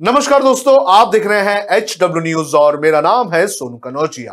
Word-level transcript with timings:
नमस्कार 0.00 0.42
दोस्तों, 0.42 0.74
आप 0.88 1.08
देख 1.08 1.26
रहे 1.26 1.40
हैं 1.40 1.76
एच 1.76 1.96
डब्ल्यू 2.00 2.22
न्यूज़ 2.22 2.54
और 2.56 2.78
मेरा 2.80 3.00
नाम 3.00 3.30
है 3.32 3.46
सोनू 3.46 3.76
कनौजिया 3.76 4.32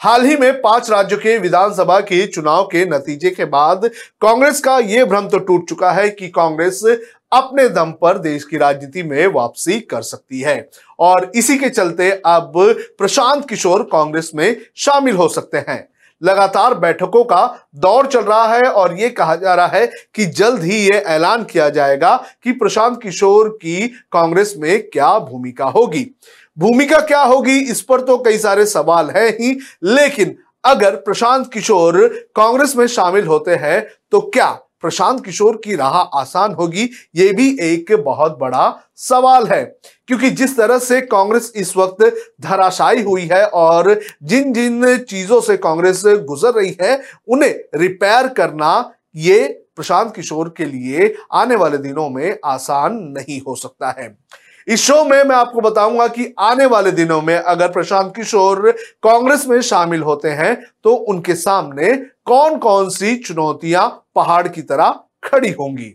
हाल 0.00 0.24
ही 0.24 0.36
में 0.36 0.60
पाँच 0.62 0.90
राज्यों 0.90 1.18
के 1.18 1.36
विधानसभा 1.38 1.98
के 2.00 2.26
चुनाव 2.26 2.64
के 2.64 2.84
नतीजे 2.84 3.30
के 3.30 3.44
बाद 3.44 3.86
कांग्रेस 4.20 4.60
का 4.60 4.78
यह 4.78 5.04
भ्रम 5.04 5.28
तो 5.28 5.38
टूट 5.38 5.68
चुका 5.68 5.92
है 5.92 6.08
कि 6.10 6.28
कांग्रेस 6.28 6.82
अपने 7.32 7.68
दम 7.68 7.92
पर 7.92 8.18
देश 8.18 8.44
की 8.44 8.56
राजनीति 8.56 9.02
में 9.02 9.26
वापसी 9.26 9.80
कर 9.80 10.02
सकती 10.02 10.40
है। 10.40 10.68
और 10.98 11.30
इसी 11.34 11.56
के 11.58 11.68
चलते 11.68 12.10
अब 12.26 12.52
प्रशांत 12.98 13.48
किशोर 13.48 13.82
कांग्रेस 13.82 14.30
में 14.34 14.56
शामिल 14.76 15.16
हो 15.16 15.28
सकते 15.28 15.58
हैं। 15.58 15.88
लगातार 16.22 16.74
बैठकों 16.74 17.22
का 17.24 17.68
दौर 17.74 18.06
चल 18.06 18.20
रहा 18.20 18.46
है 18.46 18.62
और 18.62 18.98
ये 18.98 19.08
कहा 19.10 19.36
जा 19.36 19.54
रहा 19.54 19.66
है 19.66 19.86
कि 20.14 20.26
जल्द 20.26 20.62
ही 20.62 20.78
ये 20.78 20.98
ऐलान 20.98 21.44
किया 21.44 21.68
जाएगा 21.68 22.14
कि 22.44 22.52
प्रशांत 22.52 23.00
किशोर 23.02 23.48
की 23.62 23.86
कांग्रेस 24.12 24.54
में 24.58 24.82
क्या 24.82 25.18
भूमिका 25.18 25.64
होगी। 25.66 26.06
भूमिका 26.56 27.00
क्या 27.00 27.22
होगी, 27.22 27.58
इस 27.60 27.80
पर 27.82 28.00
तो 28.00 28.18
कई 28.18 28.38
सारे 28.38 28.66
सवाल 28.66 29.10
हैं 29.10 29.28
ही, 29.30 29.58
लेकिन 29.84 30.36
अगर 30.64 30.96
प्रशांत 30.96 31.50
किशोर 31.52 32.06
कांग्रेस 32.36 32.76
में 32.76 32.86
शामिल 32.86 33.26
होते 33.26 33.54
हैं 33.54 33.82
तो 34.12 34.20
क्या 34.30 34.50
प्रशांत 34.82 35.24
किशोर 35.24 35.60
की 35.64 35.74
राह 35.76 35.96
आसान 36.20 36.54
होगी, 36.54 36.88
ये 37.14 37.32
भी 37.32 37.48
एक 37.60 37.92
बहुत 38.04 38.38
बड़ा 38.38 38.88
सवाल 38.96 39.46
है। 39.46 39.64
क्योंकि 40.06 40.30
जिस 40.30 40.56
तरह 40.56 40.78
से 40.78 41.00
कांग्रेस 41.00 41.52
इस 41.56 41.76
वक्त 41.76 42.04
धराशायी 42.40 43.02
हुई 43.02 43.28
है 43.32 43.44
और 43.46 44.00
जिन 44.22 44.52
जिन 44.52 44.96
चीज़ों 44.98 45.40
से 45.40 45.56
कांग्रेस 45.56 46.02
गुजर 46.06 46.52
रही 46.52 46.76
है, 46.82 47.00
उन्हें 47.28 47.54
रिपेयर 47.74 48.28
करना 48.28 48.92
ये 49.16 49.42
प्रशांत 49.76 50.14
किशोर 50.14 50.54
के 50.56 50.64
लिए 50.64 51.14
आने 51.32 51.56
वाले 51.56 51.78
दिनों 51.78 52.08
में 52.10 52.38
आसान 52.44 52.96
नहीं 53.18 53.40
हो 53.40 53.54
सकता 53.54 53.94
है। 53.98 54.08
इस 54.68 54.80
शो 54.80 55.04
में 55.04 55.22
मैं 55.24 55.36
आपको 55.36 55.60
बताऊँगा 55.60 56.06
कि 56.06 56.34
आने 56.38 56.66
वाले 56.66 56.90
दिनों 56.92 57.20
में 57.22 57.34
अगर 57.36 57.68
प्रशांत 57.68 58.12
किशोर 58.16 58.70
कांग्रेस 59.02 59.46
में 59.46 59.60
शामिल 59.60 60.02
होते 60.02 60.28
हैं 60.28 60.54
तो 60.84 60.94
उनके 60.94 61.34
सामने 61.34 61.94
कौन 62.26 62.58
कौन 62.58 62.90
सी 62.90 63.16
चुनौतियाँ 63.16 63.88
पहाड़ 64.14 64.46
की 64.48 64.62
तरह 64.62 64.94
खड़ी 65.24 65.50
होंगी। 65.50 65.94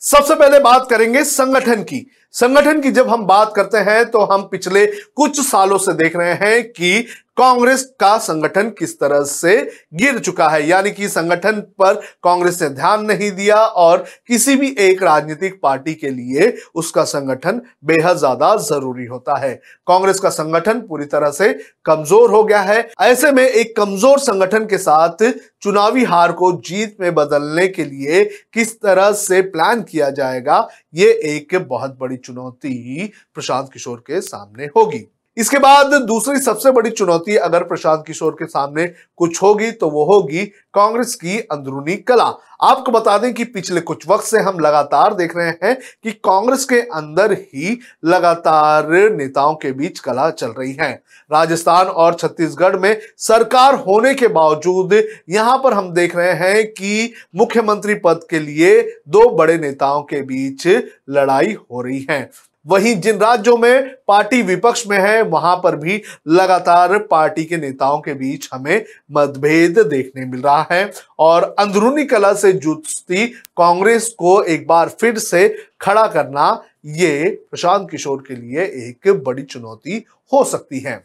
सबसे 0.00 0.34
पहले 0.34 0.58
बात 0.58 0.86
करेंगे 0.90 1.24
संगठन 1.24 1.82
की। 1.82 2.06
संगठन 2.32 2.80
की 2.80 2.90
जब 2.90 3.08
हम 3.08 3.26
बात 3.26 3.52
करते 3.56 3.78
हैं 3.78 4.04
तो 4.10 4.20
हम 4.24 4.42
पिछले 4.42 4.86
कुछ 4.86 5.40
सालों 5.40 5.78
से 5.78 5.92
देख 5.92 6.16
रहे 6.16 6.32
हैं 6.32 6.62
कि 6.64 7.06
कांग्रेस 7.36 7.82
का 8.00 8.16
संगठन 8.18 8.68
किस 8.78 8.98
तरह 9.00 9.22
से 9.24 9.56
गिर 9.94 10.18
चुका 10.18 10.48
है? 10.48 10.66
यानी 10.68 10.90
कि 10.90 11.08
संगठन 11.08 11.60
पर 11.78 11.94
कांग्रेस 12.24 12.60
ने 12.62 12.68
ध्यान 12.70 13.04
नहीं 13.06 13.30
दिया 13.32 13.56
और 13.56 14.04
किसी 14.28 14.56
भी 14.56 14.74
एक 14.80 15.02
राजनीतिक 15.02 15.58
पार्टी 15.62 15.94
के 15.94 16.10
लिए 16.10 16.52
उसका 16.74 17.04
संगठन 17.04 17.60
बेहद 17.84 18.16
ज़्यादा 18.16 18.54
ज़रूरी 18.58 19.06
होता 19.06 19.38
है। 19.38 19.54
कांग्रेस 19.86 20.20
का 20.20 20.30
संगठन 20.30 20.80
पूरी 20.80 21.04
तरह 21.06 21.30
से 21.30 21.52
कमज़ोर 21.86 22.30
हो 22.30 22.42
गया 22.44 22.60
है। 22.62 22.88
ऐसे 23.02 23.32
में 23.32 23.44
एक 23.44 23.74
कमज़ोर 23.76 24.18
संगठन 24.20 24.66
के 24.66 24.78
साथ 24.78 25.24
चुनावी 25.62 26.04
हार 26.04 26.32
को 26.32 26.52
जीत 26.66 26.96
में 27.00 27.14
बदलने 27.14 27.66
के 27.68 27.84
लिए 27.84 28.24
किस 28.54 28.74
तरह 28.74 29.10
से 29.14 29.40
प्लान 29.42 29.82
किया 29.82 30.10
जाएगा, 30.12 30.68
ये 30.94 31.10
एक 31.26 31.56
बहुत 31.60 31.96
बड़ी 32.00 32.16
चुनौती 32.18 33.12
प्रशांत 33.34 33.70
किशोर 33.72 33.98
के 34.06 34.20
सामने 34.20 34.68
होगी। 34.76 35.06
इसके 35.36 35.58
बाद 35.58 35.94
दूसरी 36.02 36.38
सबसे 36.38 36.70
बड़ी 36.70 36.90
चुनौती 36.90 37.36
अगर 37.38 37.62
प्रशांत 37.64 38.02
किशोर 38.06 38.32
के 38.32 38.46
सामने 38.46 38.86
कुछ 39.16 39.42
होगी 39.42 39.70
तो 39.72 39.88
वो 39.90 40.04
होगी 40.04 40.44
कांग्रेस 40.74 41.14
की 41.14 41.38
अंदरूनी 41.42 41.96
कला। 41.98 42.24
आपको 42.62 42.92
बता 42.92 43.16
दें 43.18 43.32
कि 43.34 43.44
पिछले 43.44 43.80
कुछ 43.80 44.06
वक्त 44.08 44.24
से 44.24 44.40
हम 44.40 44.58
लगातार 44.58 45.14
देख 45.14 45.36
रहे 45.36 45.50
हैं 45.62 45.74
कि 46.04 46.12
कांग्रेस 46.24 46.64
के 46.64 46.80
अंदर 46.90 47.32
ही 47.32 47.78
लगातार 48.04 48.88
नेताओं 49.12 49.54
के 49.54 49.72
बीच 49.72 49.98
कला 49.98 50.28
चल 50.30 50.50
रही 50.50 50.72
है। 50.80 50.92
राजस्थान 51.30 51.86
और 51.86 52.14
छत्तीसगढ़ 52.14 52.76
में 52.76 52.96
सरकार 53.18 53.74
होने 53.78 54.14
के 54.14 54.28
बावजूद 54.30 54.94
यहाँ 55.28 55.58
पर 55.64 55.72
हम 55.72 55.92
देख 55.94 56.16
रहे 56.16 56.32
हैं 56.38 56.66
कि 56.68 57.12
मुख्यमंत्री 57.36 57.94
पद 57.96 58.26
के 58.30 58.38
लिए 58.38 58.80
दो 59.08 59.28
बड़े 59.36 59.58
नेताओं 59.58 60.02
के 60.02 60.22
बीच 60.22 60.66
लड़ाई 61.10 61.52
हो 61.52 61.82
रही 61.82 62.06
है। 62.10 62.22
वहीं 62.66 62.94
जिन 62.94 63.16
राज्यों 63.18 63.56
में 63.56 63.94
पार्टी 64.08 64.40
विपक्ष 64.42 64.86
में 64.86 64.98
है, 64.98 65.22
वहाँ 65.22 65.56
पर 65.56 65.76
भी 65.76 66.00
लगातार 66.28 66.98
पार्टी 67.00 67.44
के 67.44 67.56
नेताओं 67.56 68.00
के 68.00 68.14
बीच 68.14 68.48
हमें 68.52 68.84
मतभेद 69.12 69.78
देखने 69.80 70.24
मिल 70.26 70.40
रहा 70.40 70.66
है। 70.70 70.92
और 71.18 71.54
अंदरूनी 71.58 72.04
कला 72.04 72.32
से 72.32 72.52
जूझती 72.52 73.26
कांग्रेस 73.56 74.08
को 74.08 74.42
एक 74.42 74.66
बार 74.66 74.88
फिर 75.00 75.18
से 75.18 75.48
खड़ा 75.80 76.06
करना, 76.06 76.62
ये 76.84 77.28
प्रशांत 77.50 77.88
किशोर 77.90 78.24
के 78.28 78.34
लिए 78.34 78.64
एक 78.88 79.22
बड़ी 79.24 79.42
चुनौती 79.42 80.04
हो 80.32 80.44
सकती 80.44 80.80
है। 80.80 81.02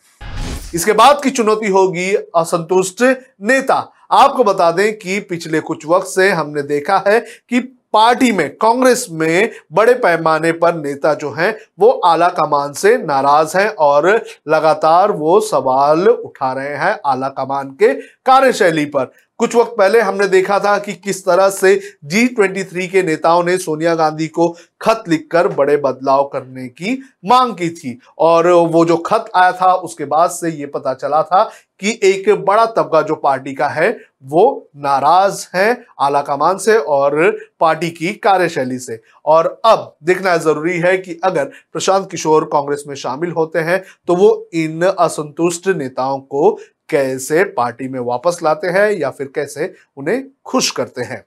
इसके 0.76 0.94
बाद 0.94 1.22
की 1.24 1.30
चुनौती 1.30 1.68
होगी 1.68 2.14
असंतुष्ट 2.36 3.02
नेता। 3.42 3.76
आपको 4.12 4.44
बता 4.44 4.72
दें 4.72 4.98
कि 4.98 5.20
पिछले 5.20 5.60
कुछ 5.60 5.86
वक्त 5.88 6.08
से 6.08 6.30
हमने 6.30 6.62
देखा 6.62 7.04
है 7.08 7.20
कि 7.20 7.60
पार्टी 7.94 8.32
में, 8.32 8.50
कांग्रेस 8.56 9.08
में 9.12 9.52
बड़े 9.74 9.94
पैमाने 9.94 10.52
पर 10.52 10.76
नेता 10.76 11.14
जो 11.14 11.32
हैं, 11.32 11.56
वो 11.80 11.90
आला 12.06 12.30
कमान 12.30 12.74
से 12.74 12.98
नाराज़ 12.98 13.58
हैं 13.58 13.68
और 13.70 14.10
लगातार 14.48 15.12
वो 15.12 15.40
सवाल 15.40 16.08
उठा 16.08 16.52
रहे 16.54 16.76
हैं 16.76 17.00
आला 17.06 17.30
कमान 17.30 17.70
के 17.72 17.94
कार्यशैली 18.26 18.86
पर। 18.86 19.12
कुछ 19.40 19.56
वक्त 19.56 19.74
पहले 19.78 20.00
हमने 20.02 20.28
देखा 20.28 20.58
था 20.60 20.78
कि 20.78 20.94
किस 20.94 21.24
तरह 21.26 21.50
से 21.50 21.76
जी 22.06 22.28
ट्वेंटी 22.28 22.64
थ्री 22.64 22.88
के 22.88 23.02
नेताओं 23.04 23.44
ने 23.44 23.58
सोनिया 23.58 23.94
गांधी 23.96 24.28
को 24.28 24.48
खत 24.82 25.04
लिखकर 25.08 25.48
बड़े 25.48 25.76
बदलाव 25.78 26.24
करने 26.34 26.68
की 26.68 26.98
मांग 27.26 27.54
की 27.54 27.70
थी। 27.70 27.98
और 28.20 28.48
वो 28.48 28.84
जो 28.86 28.98
खत 28.98 29.26
आया 29.36 29.52
था, 29.52 29.74
उसके 29.74 30.06
बाद 30.06 30.30
से 30.30 30.50
ये 30.50 30.66
पता 30.66 30.94
चला 30.94 31.22
था 31.24 31.44
कि 31.80 32.00
एक 32.04 32.30
बड़ा 32.46 32.66
तबका 32.68 33.02
जो 33.02 33.16
पार्टी 33.16 33.54
का 33.54 33.68
है, 33.68 33.90
वो 34.24 34.70
नाराज़ 34.76 35.46
है 35.56 35.84
आला 36.02 36.22
कमान 36.22 36.58
से 36.58 36.78
और 36.78 37.38
पार्टी 37.60 37.90
की 37.90 38.14
कार्यशैली 38.16 38.80
से। 38.80 39.00
और 39.26 39.60
अब 39.66 39.96
देखना 40.04 40.36
ज़रूरी 40.38 40.78
है 40.80 40.98
कि 40.98 41.20
अगर 41.24 41.46
प्रशांत 41.74 42.10
किशोर 42.12 42.46
कांग्रेस 42.54 42.84
में 42.88 42.96
शामिल 42.96 43.32
होते 43.32 43.60
हैं 43.60 43.84
तो 44.08 44.16
वो 44.16 44.48
इन 44.56 44.84
असंतुष्ट 44.84 45.68
नेताओं 45.68 46.20
को 46.22 46.58
कैसे 46.90 47.44
पार्टी 47.54 47.88
में 47.88 48.00
वापस 48.00 48.40
लाते 48.44 48.68
हैं 48.70 48.92
या 48.92 49.10
फिर 49.10 49.32
कैसे 49.36 49.74
उन्हें 49.98 50.24
खुश 50.46 50.72
करते 50.72 51.02
हैं। 51.02 51.26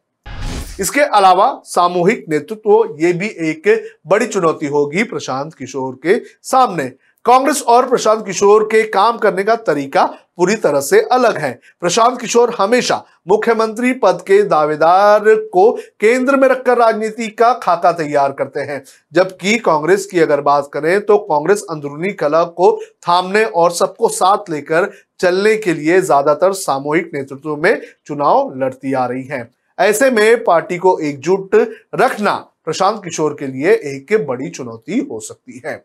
इसके 0.81 1.01
अलावा 1.01 1.51
सामूहिक 1.65 2.25
नेतृत्व 2.29 2.97
ये 3.01 3.13
भी 3.13 3.27
एक 3.41 3.69
बड़ी 4.07 4.27
चुनौती 4.27 4.67
होगी 4.67 5.03
प्रशांत 5.03 5.55
किशोर 5.55 5.95
के 6.03 6.19
सामने। 6.43 6.85
कांग्रेस 7.25 7.61
और 7.63 7.89
प्रशांत 7.89 8.25
किशोर 8.27 8.63
के 8.65 8.83
काम 8.83 9.17
करने 9.19 9.43
का 9.43 9.55
तरीका 9.57 10.05
पूरी 10.39 10.55
तरह 10.55 10.81
से 10.81 11.01
अलग 11.03 11.37
है। 11.39 11.51
प्रशांत 11.81 12.21
किशोर 12.21 12.55
हमेशा 12.59 13.03
मुख्यमंत्री 13.29 13.93
पद 13.95 14.23
के 14.27 14.43
दावेदार 14.43 15.25
को 15.53 15.71
केंद्र 16.01 16.37
में 16.37 16.49
रखकर 16.49 16.79
राजनीति 16.79 17.29
का 17.31 17.53
खाका 17.55 17.93
तैयार 17.93 18.33
करते 18.33 18.61
हैं। 18.61 18.83
जबकि 19.13 19.59
कांग्रेस 19.59 20.07
की 20.07 20.21
अगर 20.21 20.41
बात 20.41 20.71
करें 20.73 21.01
तो 21.01 21.19
कांग्रेस 21.21 21.65
अंदरूनी 21.71 22.13
कला 22.15 22.43
को 22.45 22.77
थामने 23.03 23.45
और 23.45 23.73
सबको 23.73 24.09
साथ 24.09 24.51
लेकर 24.51 24.91
चलने 25.21 25.57
के 25.57 25.75
लिए 25.75 26.01
ज़्यादातर 26.03 26.53
सामूहिक 26.55 27.11
नेतृत्व 27.15 27.57
में 27.57 27.81
चुनाव 28.07 28.55
लड़ती 28.59 28.93
आ 28.93 29.07
रही 29.07 29.25
है। 29.25 29.49
ऐसे 29.79 30.11
में 30.11 30.45
पार्टी 30.45 30.79
को 30.79 30.99
एकजुट 31.01 31.55
रखना 31.95 32.35
प्रशांत 32.65 33.03
किशोर 33.05 33.37
के 33.41 33.47
लिए 33.49 33.73
एक 33.87 34.13
बड़ी 34.27 34.49
चुनौती 34.51 34.99
हो 35.01 35.21
सकती 35.21 35.63
है। 35.67 35.77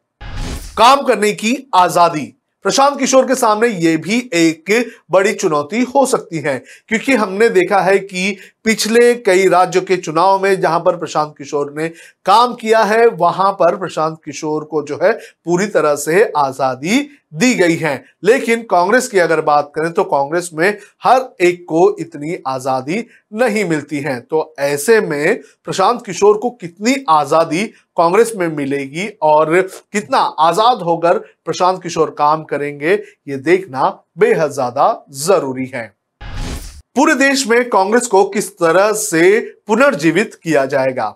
काम 0.78 1.04
करने 1.04 1.32
की 1.34 1.58
आज़ादी। 1.76 2.34
प्रशांत 2.66 2.98
किशोर 3.00 3.26
के 3.26 3.36
सामने 3.36 3.68
ये 3.70 3.96
भी 3.98 4.18
एक 4.34 4.72
बड़ी 5.12 5.34
चुनौती 5.34 5.82
हो 5.86 6.06
सकती 6.06 6.40
है, 6.40 6.58
क्योंकि 6.90 7.14
हमने 7.14 7.50
देखा 7.50 7.80
है 7.82 7.98
कि 8.00 8.38
पिछले 8.66 9.14
कई 9.16 9.48
राज्यों 9.50 9.82
के 9.84 9.98
चुनाव 9.98 10.42
में 10.44 10.60
जहाँ 10.62 10.80
पर 10.80 10.98
प्रशांत 10.98 11.34
किशोर 11.38 11.74
ने 11.78 11.88
काम 12.26 12.54
किया 12.54 12.84
है, 12.84 13.06
वहाँ 13.08 13.52
पर 13.54 13.76
प्रशांत 13.76 14.18
किशोर 14.26 14.64
को 14.64 14.82
जो 14.84 15.00
है 15.04 15.12
पूरी 15.46 15.68
तरह 15.68 15.96
से 15.98 16.24
आज़ादी 16.38 17.00
दी 17.36 17.54
गई 17.56 17.76
है। 17.76 17.94
लेकिन 18.24 18.62
कांग्रेस 18.64 19.08
की 19.08 19.20
अगर 19.20 19.42
बात 19.44 19.72
करें 19.76 19.92
तो 19.94 20.04
कांग्रेस 20.06 20.50
में 20.54 20.78
हर 21.04 21.22
एक 21.42 21.64
को 21.70 21.96
इतनी 22.00 22.38
आज़ादी 22.48 23.06
नहीं 23.34 23.66
मिलती 23.66 24.00
है। 24.00 24.20
तो 24.22 24.54
ऐसे 24.60 25.00
में 25.02 25.42
प्रशांत 25.66 26.06
किशोर 26.06 26.38
को 26.38 26.50
कितनी 26.52 26.96
आज़ादी 27.10 27.64
कांग्रेस 27.98 28.32
में 28.36 28.48
मिलेगी 28.48 29.08
और 29.24 29.62
कितना 29.62 30.18
आज़ाद 30.20 30.82
होकर 30.82 31.18
प्रशांत 31.46 31.82
किशोर 31.84 32.16
काम 32.18 32.44
करेंगे, 32.44 32.94
ये 33.28 33.38
देखना 33.38 33.90
बेहद 34.18 34.52
ज़्यादा 34.52 35.06
ज़रूरी 35.18 35.66
है। 35.66 35.94
पूरे 36.96 37.14
देश 37.16 37.48
में 37.48 37.70
कांग्रेस 37.70 38.08
को 38.08 38.24
किस 38.26 38.50
तरह 38.54 38.92
से 38.94 39.40
पुनर्जीवित 39.68 40.36
किया 40.36 40.66
जाएगा? 40.66 41.16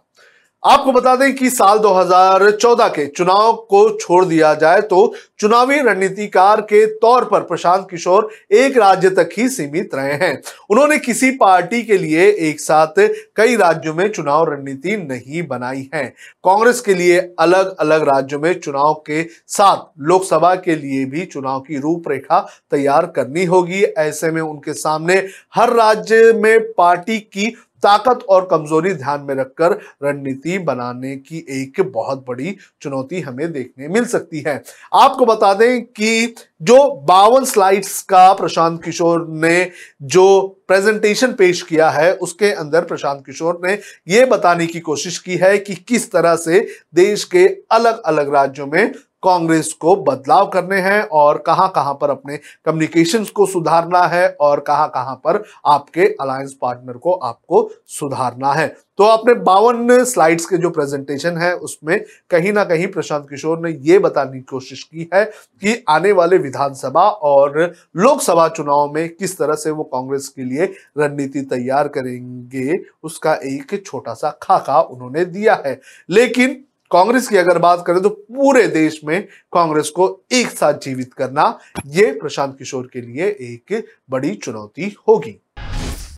आपको 0.64 0.92
बता 0.92 1.16
दें 1.16 1.36
कि 1.36 1.50
साल 1.50 1.78
2014 1.80 2.88
के 2.88 3.06
चुनाव 3.08 3.54
को 3.70 3.98
छोड़ 3.98 4.26
दिया 4.26 4.54
जाए 4.54 4.82
तो 4.82 5.14
चुनावी 5.40 5.78
रणनीतिकार 5.80 6.62
के 6.62 6.86
तौर 6.86 7.26
पर 7.26 7.42
प्रशांत 7.42 7.88
किशोर 7.92 8.30
एक 8.52 8.78
राज्य 8.78 9.10
तक 9.10 9.30
ही 9.38 9.48
सीमित 9.50 9.96
रहे 9.96 10.14
हैं। 10.14 10.42
उन्होंने 10.70 10.98
किसी 10.98 11.30
पार्टी 11.32 11.82
के 11.84 11.98
लिए 11.98 12.28
एक 12.40 12.60
साथ 12.60 13.00
कई 13.36 13.56
राज्यों 13.56 13.94
में 13.94 14.12
चुनाव 14.12 14.44
रणनीति 14.50 14.98
नहीं 14.98 15.48
बनाई 15.48 15.90
है। 15.96 16.04
कांग्रेस 16.44 16.82
के 16.82 16.94
लिए 16.94 17.20
अलग 17.40 17.76
अलग 17.78 18.04
राज्यों 18.10 18.40
में 18.40 18.60
चुनाव 18.60 18.94
के 19.06 19.24
साथ 19.48 19.86
लोकसभा 20.00 20.54
के 20.56 20.76
लिए 20.76 21.06
भी 21.06 21.26
चुनाव 21.26 21.60
की 21.60 21.80
रूपरेखा 21.80 22.40
तैयार 22.72 23.06
करनी 23.06 23.46
होगी। 23.46 23.84
ऐसे 23.84 24.32
में 24.32 24.42
उनके 24.42 24.74
सामने 24.74 25.26
हर 25.56 25.74
राज्य 25.74 26.34
में 26.34 26.72
पार्टी 26.74 27.20
की 27.20 27.56
ताकत 27.84 28.26
और 28.30 28.48
कमज़ोरी 28.52 28.94
ध्यान 28.94 29.22
में 29.22 29.34
रखकर 29.36 29.78
रणनीति 30.04 30.58
बनाने 30.60 31.16
की 31.16 31.46
एक 31.62 31.82
बहुत 31.92 32.26
बड़ी 32.28 32.56
चुनौती 32.82 33.22
हमें 33.22 33.52
देखने 33.52 33.88
मिल 33.88 34.06
सकती 34.06 34.44
है। 34.48 34.62
आपको 34.94 35.26
बता 35.26 35.54
दें 35.54 35.82
कि 35.84 36.36
जो 36.62 36.90
बावन 37.08 37.46
स्लाइड्स 37.46 38.02
का 38.02 38.32
प्रशांत 38.34 38.84
किशोर 38.84 39.28
ने 39.30 39.70
जो 40.02 40.26
प्रेजेंटेशन 40.68 41.34
पेश 41.34 41.62
किया 41.62 41.90
है, 41.90 42.14
उसके 42.14 42.52
अंदर 42.52 42.82
प्रशांत 42.82 43.24
किशोर 43.26 43.60
ने 43.66 43.78
यह 44.08 44.26
बताने 44.26 44.68
की 44.68 44.80
कोशिश 44.80 45.18
की 45.18 45.36
है 45.36 45.58
कि 45.58 45.76
किस 45.76 46.12
तरह 46.12 46.36
से 46.36 46.68
देश 46.96 47.24
के 47.24 47.46
अलग 47.72 48.02
अलग 48.02 48.34
राज्यों 48.36 48.68
में 48.68 48.94
कांग्रेस 49.24 49.72
को 49.74 49.96
बदलाव 50.04 50.48
करने 50.50 50.80
हैं 50.82 51.02
और 51.04 51.38
कहाँ 51.38 51.68
कहाँ 51.76 51.94
पर 51.94 52.10
अपने 52.10 52.38
कम्युनिकेशन 52.66 53.24
को 53.26 53.46
सुधारना 53.46 54.04
है 54.08 54.28
और 54.32 54.60
कहाँ 54.60 54.88
कहाँ 54.90 55.16
पर 55.16 55.44
आपके 55.66 56.06
अलायंस 56.22 56.54
पार्टनर 56.62 56.98
को 56.98 57.14
आपको 57.14 57.70
सुधारना 57.88 58.54
है। 58.54 58.68
तो 58.98 59.04
आपने 59.04 59.34
बावन 59.34 60.04
स्लाइड्स 60.04 60.46
के 60.46 60.58
जो 60.58 60.70
प्रेजेंटेशन 60.70 61.38
है, 61.38 61.54
उसमें 61.54 62.00
कहीं 62.30 62.52
ना 62.54 62.64
कहीं 62.64 62.88
प्रशांत 62.88 63.28
किशोर 63.30 63.60
ने 63.60 63.72
यह 63.84 64.00
बताने 64.00 64.32
की 64.32 64.42
कोशिश 64.42 64.84
की 64.84 65.10
है 65.14 65.24
कि 65.26 65.84
आने 65.90 66.12
वाले 66.12 66.38
विधानसभा 66.38 67.08
और 67.10 67.60
लोकसभा 67.96 68.48
चुनाव 68.48 68.92
में 68.94 69.08
किस 69.10 69.38
तरह 69.38 69.56
से 69.56 69.72
वो 69.72 69.84
कांग्रेस 69.84 70.28
के 70.28 70.44
लिए 70.44 70.66
रणनीति 70.98 71.42
तैयार 71.44 71.88
करेंगे, 71.88 72.80
उसका 73.04 73.34
एक 73.36 73.82
छोटा 73.86 74.14
सा 74.14 74.38
खाका 74.42 74.82
उन्होंने 74.82 75.26
दिया 75.26 75.62
है। 75.66 75.80
लेकिन 76.10 76.64
कांग्रेस 76.92 77.28
की 77.28 77.38
अगर 77.38 77.58
बात 77.58 77.84
करें 77.88 78.02
तो 78.02 78.10
पूरे 78.10 78.68
देश 78.68 79.02
में 79.04 79.22
कांग्रेस 79.54 79.90
को 79.90 80.08
एक 80.32 80.48
साथ 80.48 80.74
जीवित 80.74 81.14
करना 81.14 81.60
यह 81.86 82.18
प्रशांत 82.22 82.58
किशोर 82.58 82.90
के 82.94 83.02
लिए 83.02 83.26
एक 83.26 83.86
बड़ी 84.10 84.36
चुनौती 84.36 84.96
होगी। 85.08 85.36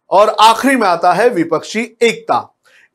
और 0.09 0.29
आखिरी 0.29 0.75
में 0.75 0.87
आता 0.87 1.13
है 1.13 1.29
विपक्षी 1.29 1.97
एकता। 2.01 2.39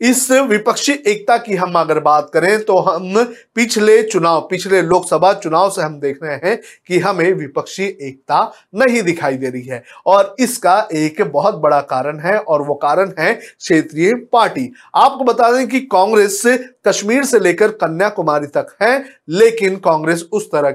इस 0.00 0.30
विपक्षी 0.30 0.92
एकता 1.06 1.36
की 1.36 1.54
हम 1.56 1.78
अगर 1.78 1.98
बात 2.00 2.28
करें 2.34 2.64
तो 2.64 2.76
हम 2.78 3.14
पिछले 3.54 4.02
चुनाव, 4.02 4.40
पिछले 4.40 4.80
लोकसभा 4.82 5.32
चुनाव 5.34 5.70
से 5.70 5.82
हम 5.82 5.98
देख 6.00 6.18
रहे 6.22 6.34
हैं 6.44 6.60
कि 6.88 6.98
हमें 6.98 7.32
विपक्षी 7.32 7.84
एकता 7.84 8.40
नहीं 8.74 9.02
दिखाई 9.02 9.36
दे 9.36 9.50
रही 9.50 9.62
है। 9.62 9.82
और 10.06 10.34
इसका 10.40 10.76
एक 10.94 11.22
बहुत 11.24 11.54
बड़ा 11.54 11.80
कारण 11.82 12.18
है 12.20 12.38
और 12.38 12.62
वो 12.62 12.74
कारण 12.74 13.12
है 13.18 13.32
क्षेत्रीय 13.34 14.14
पार्टी। 14.32 14.70
आपको 14.94 15.24
बता 15.24 15.50
दें 15.52 15.66
कि 15.68 15.80
कांग्रेस 15.82 16.42
कश्मीर 16.88 17.24
से 17.24 17.38
लेकर 17.40 17.70
कन्याकुमारी 17.74 18.46
तक 18.48 18.76
है, 18.82 19.04
लेकिन 19.28 19.76
कांग्रेस 19.76 20.28
उस 20.32 20.46
तरह 20.46 20.70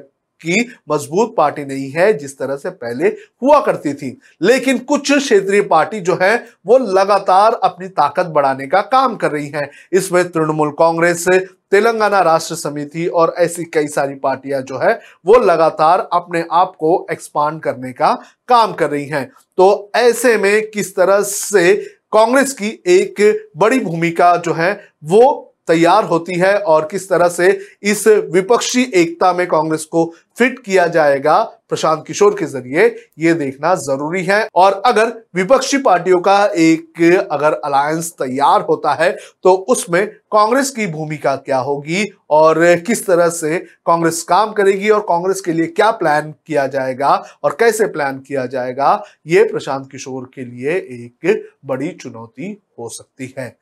की 0.45 0.71
मज़बूत 0.89 1.35
पार्टी 1.35 1.65
नहीं 1.65 1.89
है, 1.91 2.13
जिस 2.13 2.37
तरह 2.37 2.55
से 2.55 2.69
पहले 2.69 3.07
हुआ 3.41 3.59
करती 3.61 3.93
थी। 3.93 4.17
लेकिन 4.41 4.77
कुछ 4.77 5.11
क्षेत्रीय 5.11 5.61
पार्टी 5.61 5.99
जो 5.99 6.17
है, 6.21 6.45
वो 6.65 6.77
लगातार 6.77 7.59
अपनी 7.63 7.87
ताकत 7.87 8.25
बढ़ाने 8.25 8.67
का 8.67 8.81
काम 8.81 9.15
कर 9.15 9.31
रही 9.31 9.47
है। 9.47 9.69
इसमें 9.93 10.29
तृणमूल 10.31 10.69
कांग्रेस, 10.69 11.25
तेलंगाना 11.71 12.21
राष्ट्र 12.21 12.55
समिति 12.55 13.07
और 13.07 13.33
ऐसी 13.37 13.63
कई 13.63 13.87
सारी 13.87 14.15
पार्टियाँ 14.15 14.61
जो 14.61 14.77
है, 14.77 14.99
वो 15.25 15.35
लगातार 15.35 16.09
अपने 16.13 16.43
आप 16.51 16.75
को 16.79 17.07
एक्सपांड 17.11 17.61
करने 17.61 17.91
का 17.91 18.13
काम 18.47 18.73
कर 18.73 18.89
रही 18.89 19.05
हैं। 19.05 19.31
तो 19.57 19.91
ऐसे 19.95 20.37
में 20.37 20.71
किस 20.71 20.95
तरह 20.95 21.21
से 21.21 21.75
कांग्रेस 22.11 22.53
की 22.53 22.83
एक 22.87 23.49
बड़ी 23.57 23.79
भूमिका 23.79 24.35
जो 24.35 24.53
है, 24.53 24.87
वो 25.03 25.50
तैयार 25.67 26.03
होती 26.05 26.39
है 26.39 26.57
और 26.57 26.87
किस 26.91 27.09
तरह 27.09 27.29
से 27.29 27.49
इस 27.83 28.07
विपक्षी 28.07 28.83
एकता 28.95 29.31
में 29.33 29.47
कांग्रेस 29.47 29.85
को 29.85 30.13
फिट 30.37 30.59
किया 30.59 30.85
जाएगा, 30.87 31.41
प्रशांत 31.69 32.03
किशोर 32.07 32.35
के 32.35 32.45
ज़रिए 32.45 32.85
ये 33.19 33.33
देखना 33.33 33.73
ज़रूरी 33.77 34.23
है। 34.25 34.47
और 34.55 34.81
अगर 34.85 35.07
विपक्षी 35.35 35.77
पार्टियों 35.79 36.19
का 36.21 36.45
एक 36.47 37.01
अगर 37.31 37.53
अलायंस 37.55 38.11
तैयार 38.13 38.61
होता 38.61 38.93
है 38.93 39.11
तो 39.43 39.53
उसमें 39.69 40.05
कांग्रेस 40.31 40.69
की 40.69 40.87
भूमिका 40.87 41.35
क्या 41.35 41.57
होगी 41.59 42.05
और 42.31 42.63
किस 42.77 43.05
तरह 43.05 43.29
से 43.29 43.57
कांग्रेस 43.85 44.21
काम 44.23 44.51
करेगी 44.53 44.89
और 44.89 44.99
कांग्रेस 45.09 45.41
के 45.41 45.53
लिए 45.53 45.67
क्या 45.67 45.91
प्लान 45.93 46.33
किया 46.47 46.67
जाएगा 46.67 47.13
और 47.43 47.57
कैसे 47.59 47.87
प्लान 47.87 48.19
किया 48.19 48.45
जाएगा, 48.45 49.03
ये 49.27 49.43
प्रशांत 49.43 49.89
किशोर 49.91 50.29
के 50.35 50.45
लिए 50.45 50.75
एक 50.75 51.49
बड़ी 51.65 51.91
चुनौती 51.91 52.57
हो 52.79 52.89
सकती 52.89 53.33
है। 53.37 53.55